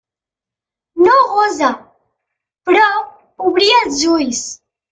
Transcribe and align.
No 1.07 1.17
gosa, 1.33 1.69
però, 2.71 2.89
obrir 3.51 3.71
els 3.85 4.03
ulls. 4.19 4.43